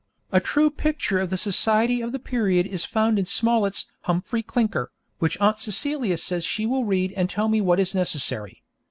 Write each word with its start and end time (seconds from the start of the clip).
A 0.31 0.39
true 0.39 0.71
picture 0.71 1.19
of 1.19 1.29
the 1.29 1.37
society 1.37 2.01
of 2.01 2.11
the 2.11 2.17
period 2.17 2.65
is 2.65 2.83
found 2.83 3.19
in 3.19 3.27
Smollett's 3.27 3.85
'Humphry 4.05 4.41
Clinker', 4.41 4.91
which 5.19 5.37
Aunt 5.37 5.59
Celia 5.59 6.17
says 6.17 6.43
she 6.43 6.65
will 6.65 6.85
read 6.85 7.11
and 7.15 7.29
tell 7.29 7.47
me 7.47 7.61
what 7.61 7.79
is 7.79 7.93
necessary. 7.93 8.63